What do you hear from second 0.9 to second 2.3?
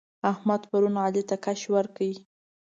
علي ته کش ورکړ.